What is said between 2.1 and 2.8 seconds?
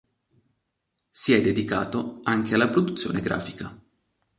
anche alla